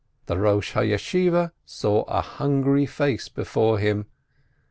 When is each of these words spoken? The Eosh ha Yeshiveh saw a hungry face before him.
The 0.25 0.33
Eosh 0.35 0.71
ha 0.71 0.79
Yeshiveh 0.79 1.51
saw 1.63 2.01
a 2.05 2.21
hungry 2.21 2.87
face 2.87 3.29
before 3.29 3.77
him. 3.77 4.07